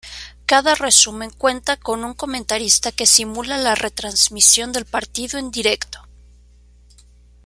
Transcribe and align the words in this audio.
Cada 0.47 0.73
resumen 0.73 1.29
cuenta 1.29 1.77
con 1.77 2.03
un 2.03 2.15
comentarista 2.15 2.91
que 2.91 3.05
simula 3.05 3.59
la 3.59 3.75
retransmisión 3.75 4.71
del 4.71 4.85
partido 4.85 5.37
en 5.37 5.51
directo. 5.51 5.99